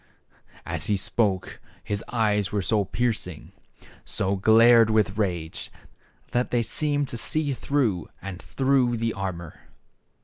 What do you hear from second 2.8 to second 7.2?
piercing, and glared so with rage, that they seemed to